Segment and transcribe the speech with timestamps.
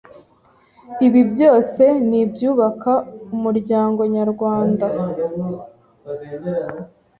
[1.05, 2.93] Ibi byose ni ibyubaka
[3.35, 4.85] umuryango nyarwanda,